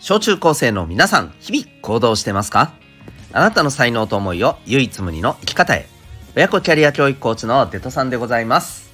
[0.00, 2.72] 小中高生の皆さん、日々行動してますか？
[3.32, 5.86] あなたの才能と思いを唯一無二の生き方へ。
[6.36, 8.90] 親子キャリア教育コーチのデトさんでございます。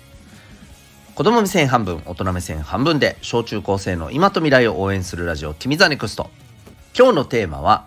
[1.14, 6.30] 子供目線半分、大人目線半分で、小中高生の今と未来を応援するラジオ、君ザネクスト。
[6.98, 7.86] 今日のテーマは、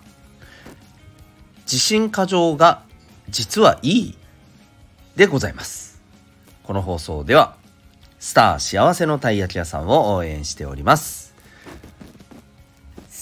[1.63, 2.83] 自信過剰が
[3.29, 4.17] 実はいい
[5.15, 5.99] でございます。
[6.63, 7.55] この放送では、
[8.19, 11.26] スター幸せのたい焼き屋さんを応援しております。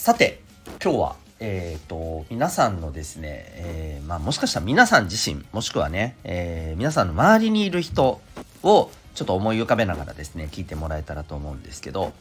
[0.06, 0.40] さて
[0.84, 8.22] 今日はえーと、皆さんのですね、えー、まあ、もしかしたら皆さん自身もしくはね、えー、皆さんの周りにいる人
[8.62, 12.14] をちょっと思い浮かべながらですね聞いてもらえたらと思うんですけど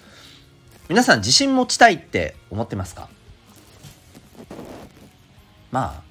[0.89, 3.11] 皆さん自信持ちたいって思ってますか？
[5.71, 6.03] まあ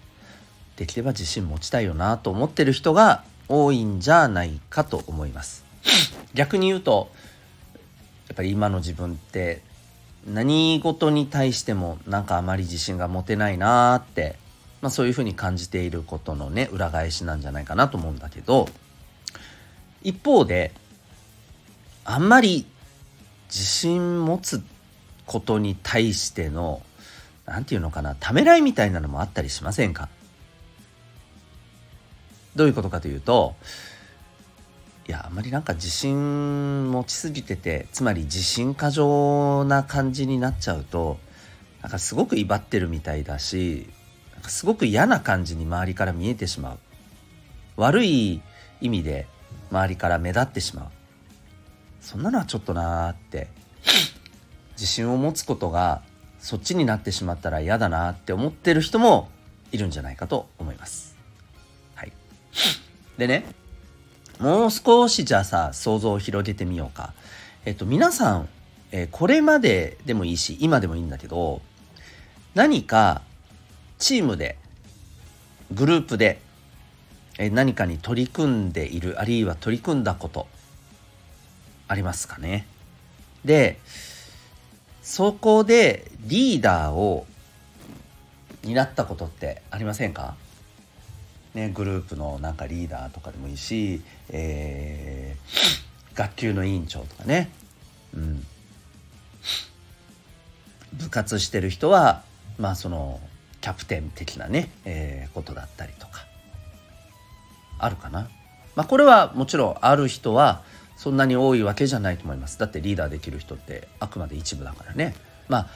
[0.76, 5.66] できれば自信持ちたいよなと思ってる人が多いんじゃないかと思います。
[6.36, 7.10] 逆に言うと
[8.28, 9.64] やっぱり今の自分って
[10.28, 14.38] 何事に対してもなんかあまり自信が持てないなーって、
[14.82, 18.70] まあ、そういうふうに感じていることのね裏返しなんじゃないかなと思うんだけど
[20.02, 20.72] 一方で
[22.06, 22.66] あんまり
[23.48, 24.64] 自信持つ
[25.26, 26.82] ことに対しての
[27.46, 30.10] 何て言うのかなためらいみたいなのもあったりしませんか？
[32.56, 33.56] どういうことかというと
[35.06, 41.20] いやあまりなんか自信持ちすぎててつまり自信過剰な感じになっちゃうと
[41.82, 43.90] なんかすごく威張ってるみたいだし
[44.34, 46.80] なんかすごく嫌な感じに周りから見えてしまう。
[47.76, 48.42] 悪い
[48.82, 49.28] 意味で
[49.72, 50.86] 周りから目立ってしまう。
[52.00, 53.48] そんなのはちょっとなーって
[54.74, 56.02] 自信を持つことが
[56.40, 59.30] そっちになってしまったら嫌だなって思ってる人も
[59.72, 61.18] いるんじゃないかと思います。
[61.96, 62.12] はい、
[63.18, 63.46] でね
[64.40, 67.14] もう少しじゃあさ想像を広げてみようか。
[67.66, 68.50] えっと皆さん、
[68.92, 71.62] えー、これまででもいいし今でもいいんだけど
[72.56, 73.22] 何か
[74.00, 74.58] チームで
[75.72, 76.42] グループで、
[77.38, 80.48] えー、何かに取り組んでいるあるいは取り組んだこと
[81.88, 82.68] ありますかね？
[83.46, 83.80] で
[85.02, 87.26] そこでリーダーを
[88.64, 90.36] 担ったことってありませんか？
[91.54, 97.52] ね、グループのなんかリーダーとかでもいいし、えー、学級の委員長とかね、
[98.16, 98.46] うん、
[100.94, 102.24] 部活してる人は
[102.58, 103.20] まあその
[103.62, 106.26] キャプテン的なね、えー、ことだったりとか
[107.80, 108.30] あるかな。
[108.76, 110.64] まあ、これはもちろんある人は
[110.98, 112.58] そんなに多いわけじゃないと思います。
[112.58, 115.16] だってリーダーできる人ってあくまで一部だからね。
[115.48, 115.68] まあ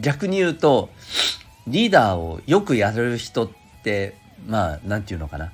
[0.00, 0.90] 逆に言うと
[1.66, 3.50] リーダーをよくやる人っ
[3.82, 5.52] てまあ何て言うのかな。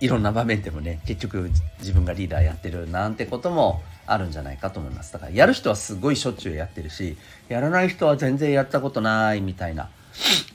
[0.00, 5.12] いろんな場面でもね結局自分がリーダーやってるなんてこともあるんじゃないかと思います。
[5.12, 7.16] だからやる人はすごいしょっちゅうやってるし
[7.48, 9.88] やらない人は全然やったことないみたいな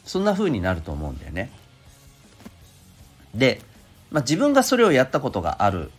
[0.04, 1.50] そんな風になると思うんだよね。
[3.34, 3.62] で、
[4.12, 5.92] まあ、自分がそれをやったことがある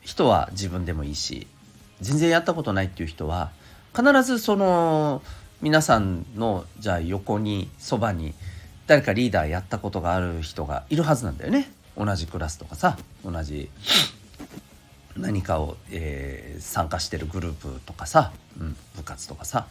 [0.00, 1.46] 人は自分でもいいし
[2.00, 3.50] 全然やったことないっていう人は
[3.94, 5.22] 必ずその
[5.60, 8.34] 皆さんのじゃあ横にそばに
[8.86, 11.70] 誰かリーダーやったことがある人がいるはずなんだよね。
[11.96, 12.96] 同じクラスとかさ。
[13.24, 13.70] 同じ
[15.16, 19.66] 何かを、えー、参加してるグループとかさ、うん、部活とかさ。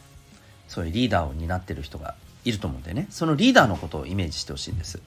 [0.68, 3.08] そういうリーダーを担ってる人がいると思うんでね。
[3.10, 5.00] そのリーダーのことをイメージしてほしいんです。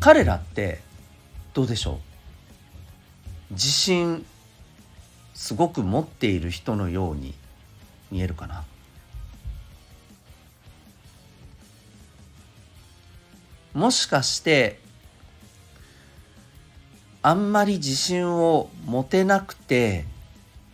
[0.00, 0.80] 彼らって
[1.54, 2.00] どうでしょ
[3.50, 3.52] う？
[3.52, 4.24] 自信
[5.34, 7.34] すごく持っている人のように
[8.10, 8.64] 見えるかな？
[13.74, 14.78] もしかして
[17.22, 20.04] あんまり自信を持てなくて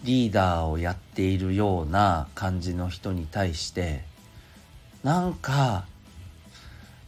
[0.05, 4.03] リーダーをやっているような感じの人に対して
[5.03, 5.87] なんか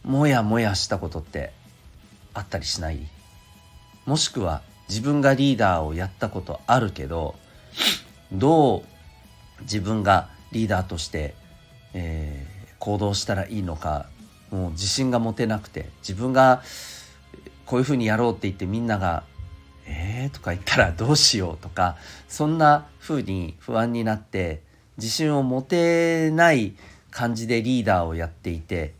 [0.02, 1.52] もやもやしたことって
[2.32, 2.98] あったりしない？
[4.04, 7.34] もしくは自分がリーダーをやったことあるけど
[8.32, 11.34] どう自分がリーダーとして、
[11.92, 14.06] えー、行動したらいいのか
[14.50, 16.62] もう自信が持てなくて自分が
[17.64, 19.24] こういうふうにやろうって言ってみんなが
[19.86, 21.96] 「えー」とか言ったらどうしようとか
[22.28, 24.62] そんなふうに不安になって
[24.96, 26.74] 自信を持てない
[27.10, 28.94] 感じでリーダーをやっていて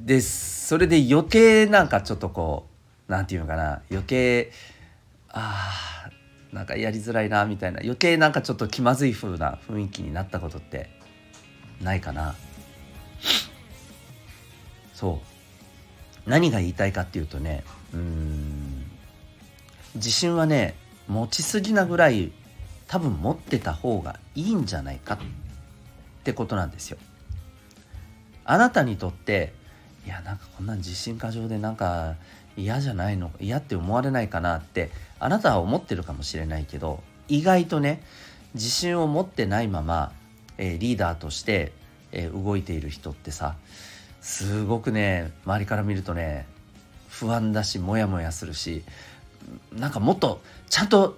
[0.00, 2.66] でそれで余計なんかちょっとこ
[3.08, 4.50] う何て言うのかな余計
[5.28, 10.88] あーなんかやりづらいなみたいな余計なんかちょっと気まずい風な雰囲気になったことって
[11.82, 12.34] ないかな。
[14.96, 15.20] そ
[16.26, 18.86] う何が言いたいかっていうとねうん
[19.94, 20.74] 自信はね
[21.06, 22.32] 持ちすぎなぐらい
[22.88, 25.18] 多分持ってた方がいいんじゃないかっ
[26.24, 26.98] てことなんですよ。
[28.44, 29.52] あなたにとって
[30.06, 32.14] いやなんかこんな自信過剰でなんか
[32.56, 38.02] 嫌じゃないの嫌って思われないかなってあなたは思ってるかもしれないけど意外とね
[38.54, 40.12] 自信を持ってないまま、
[40.56, 41.72] えー、リーダーとして、
[42.12, 43.56] えー、動いている人ってさ
[44.26, 46.48] すごくね周りから見るとね
[47.08, 48.82] 不安だしモヤモヤするし
[49.72, 51.16] なんかもっとちゃんと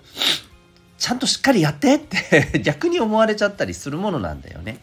[0.98, 4.76] ちゃんとしっかりやってって 逆に思われちゃったりするものなんだよね。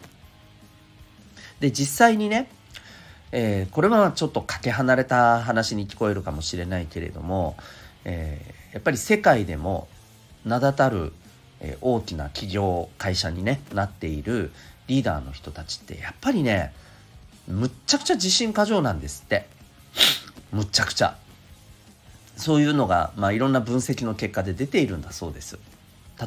[1.60, 2.50] で実際にね、
[3.32, 7.56] えー、これはちょっとかけ離れた話に聞こえるかもしれないけれども、
[8.06, 9.88] えー、やっぱり世界でも
[10.46, 11.14] 名だたる、
[11.60, 14.52] え、大きな企業会社に、ね、なっている
[14.88, 16.74] リーダーの人たちってやっぱりね
[17.48, 19.48] むっちゃくちゃ自信過剰なんですって。
[20.52, 21.18] むっちゃくちゃ。
[22.38, 25.58] そういうのが、まあ、いろんな分析の結果で出ているんだそうです。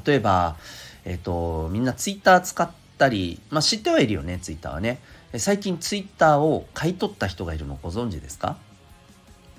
[0.07, 0.57] 例えば、
[1.05, 5.01] えっ、とみんなツイッター使ったり、まあ、知ってはいるよねツイッターはね。
[5.37, 8.57] 最近ツイッターを買い取った人がいるのご存知ですか？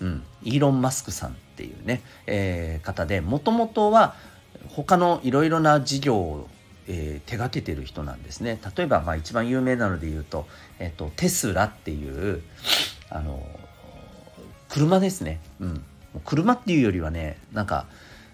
[0.02, 4.16] うん、イーロン・マスクさんっていうね、えー、方でもともとは
[4.70, 6.48] 他のいろいろな事業を、
[6.92, 8.60] えー、手がけてる人なんですね。
[8.76, 10.48] 例えば、まあ、一番有名なので言うと、
[10.80, 12.42] えーと、テスラっていう
[13.12, 13.42] あの
[14.70, 15.84] 車ですね、うん、
[16.26, 17.86] 車っていうよりはねなんか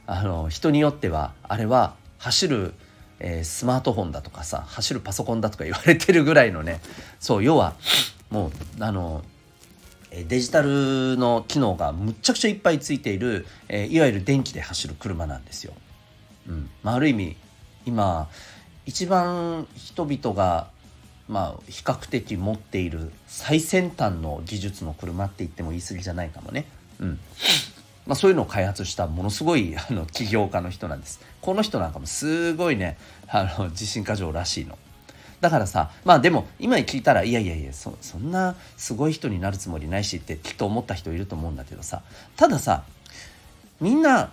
[0.07, 2.73] あの人によってはあれは走る、
[3.19, 6.79] えー、スマートフォンだとかさ走るパソコンだとか言われてるぐらいのね
[7.19, 7.75] そう要は
[8.29, 8.47] も
[8.79, 9.23] うあの
[10.11, 15.73] デジタルの機能がむっちゃくちゃいっぱいついている、えー、いわゆる電気で走る車なんですよ。
[16.47, 16.69] うん。
[16.83, 17.35] まあ、ある意味
[17.85, 18.29] 今
[18.85, 20.67] 一番人々が
[21.27, 26.65] まあ比較的持っている最先端の技術の車って言っても言い過ぎじゃないかもね。
[26.99, 27.19] うん
[28.05, 31.19] まあ、そういうのを開発したものすごいあの起業家の人なんです。
[31.41, 32.97] この人なんかもすごいね
[33.27, 34.77] あの自信過剰らしいの。
[35.41, 42.01] だからさまあでも今聞いたらいやいやいやそそんなすごい人になるつもりないしってきっと思った人いると思うんだけどさ
[42.35, 42.83] たださ
[43.81, 44.31] みんな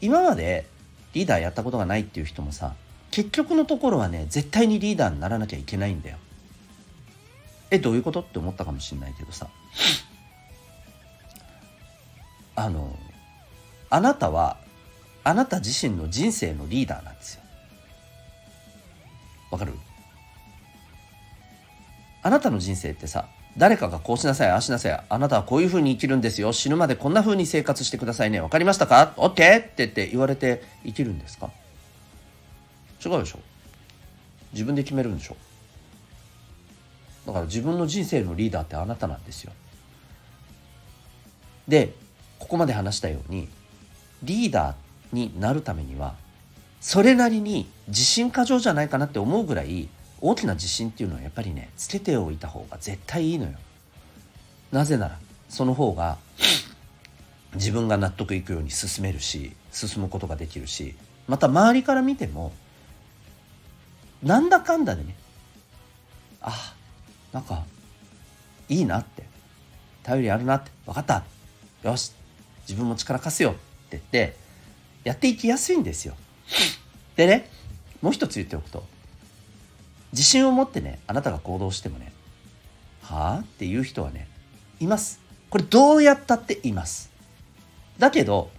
[0.00, 0.66] 今まで
[1.14, 2.74] リーダーやったことがないっていう人もさ
[3.14, 6.16] 結局のところはね絶対にリーダーにならなきゃいけないんだよ。
[7.70, 9.46] えどういうことって思ったかもしんないけどさ
[12.56, 12.98] あの
[13.88, 14.56] あなたは
[15.22, 17.42] あなた自身の人生のリーダーなんですよ。
[19.52, 19.74] わかる？
[22.24, 29.60] あなたの人生ってさ誰かがこうしなさいああしなさいあなたはこういうふうに生きるんですよ死ぬまでこんなふうに生活してくださいね分かりましたか ?OK?
[29.60, 31.50] ってって言われて生きるんですか？
[33.04, 33.38] 違うでしょ。
[34.52, 35.36] 自分で決めるんでしょ。
[37.26, 39.52] だから自分の人生のリーダーってあなたなんですよ。
[41.68, 41.94] で
[42.38, 43.48] ここまで話したように
[44.22, 46.14] リーダーになるためには
[46.80, 49.88] それなりに自信過剰じゃないかなって思うぐらい
[50.20, 53.52] 大きな自信っていうのはやっぱりねつけておいた方が絶対いいのよ。
[54.72, 55.18] なぜなら
[55.48, 56.18] その方が
[57.54, 60.96] 自分が納得いくように進めるし進むことができるし
[61.28, 62.52] また周りから見ても
[64.24, 65.14] なんだかんだでね。
[66.40, 66.74] あ
[67.32, 67.64] なんか
[68.68, 69.24] いいなって。
[70.02, 70.70] 頼りあるなって。
[70.86, 71.22] 分かった。
[71.82, 72.12] よし。
[72.66, 73.52] 自分も力貸すよ。
[73.52, 73.60] って
[73.90, 74.36] 言って
[75.04, 76.14] やっていきやすいんですよ。
[77.16, 77.50] でね
[78.00, 78.82] もう一つ言っておくと
[80.12, 82.12] 自信を持ってねあなたが行動してもね
[83.02, 84.28] はあっていう人はね
[84.80, 85.20] います。
[85.50, 87.10] これどうやったっています。
[87.98, 88.50] だけど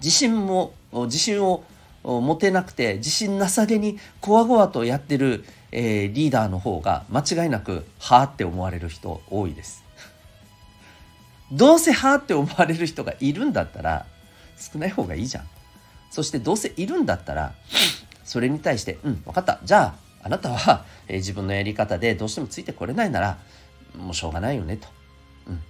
[0.00, 1.62] 自信も自信を
[2.06, 9.84] 持てなくて自信なさげにこわごわとやってる、えー、リーダーの方が間違いなくはあって思われる人多いです。
[11.50, 14.06] どうせはあって思われる人がいるんだったら
[14.56, 15.48] 少ない方がいいじゃん。
[16.10, 17.54] そしてどうせいるんだったら
[18.24, 19.58] それに対してうん分かった。
[19.64, 23.38] じゃああなたは、えー、自分のやり方でどうしてもついてこれないなら
[23.96, 24.86] もうしょうがないよねと、
[25.48, 25.60] うん、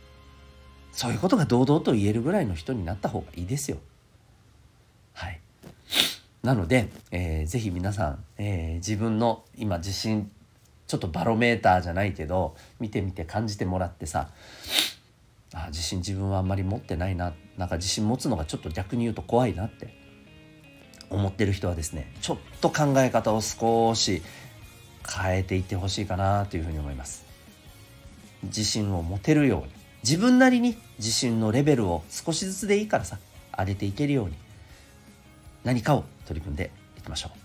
[0.92, 3.78] そういうことが堂々と言えるぐらいの人になった方がいいですよ。
[6.42, 10.30] なので、えー、ぜひ皆さん、えー、自分の今自信
[10.86, 14.28] ちょっとバロメーターじゃないけど見てみて感じてもらってさ
[15.54, 19.94] あ自信自分はあんまり持ってないななんか自信持つのがちょっと逆に言うと怖いなって
[21.10, 24.22] 思ってる人はですねちょっと考え方を少し
[25.08, 27.24] 変えていってほしいかなというふうに思います。
[28.42, 29.68] 自信を持てるように
[30.02, 33.18] 自分なりに自信のレベルを少しずつでいいからさ
[33.56, 34.34] 上げていけるように
[35.64, 37.38] 何かを取り組んでいきましょう。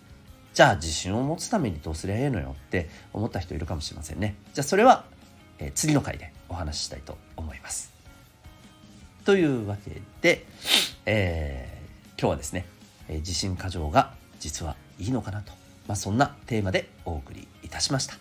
[0.54, 4.36] じゃあ自信を持つためにどうすりゃええのよって思った人いるかもしれませんね。
[4.54, 5.06] じゃあそれは、
[5.60, 7.94] えー、次の回でお話ししたいと思います。
[9.24, 10.46] というわけで、
[11.06, 12.66] えー、今日はですね、
[13.08, 15.54] えー、自信過剰が実はいいのかなと。
[15.88, 18.16] まあ、そんなテーマでお送りいたしました。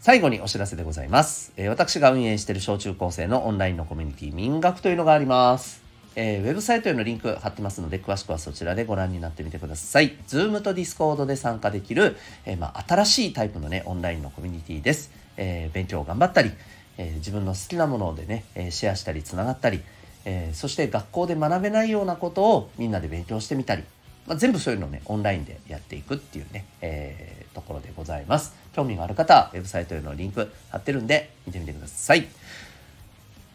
[0.00, 1.52] 最後にお知らせでございます。
[1.56, 5.89] えー、私が運営している小中高生のオンラインのコミュニティ民学というのがあります。
[6.16, 10.16] えー、ウェブサイトへのリンク貼ってますので、詳しくはそちらでご覧になってみてください。
[10.28, 15.10] Zoom と Discord で参加できる、えー、まあ、新しいタイプのね、オンラインのコミュニティです。
[15.36, 16.50] えー、勉強を頑張ったり、
[16.98, 19.80] え自分の好きなものでね、えシェアしたり、つながったり、
[20.26, 23.84] えそして学校で学べないようなことをみんなで勉強してみたり、
[24.26, 28.54] まあ、全部そういうのをね、オンラインでやっていくっていうね、えところでございます。
[28.74, 32.26] 興味がある方は、ウェブサイトへのリンク貼ってるんで、見てみてください。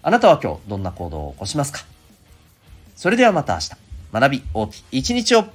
[0.02, 1.95] あなたは今日どんな行動を起こしますか？
[2.96, 3.72] それではまた明日、
[4.14, 5.46] 学び大きい一日を。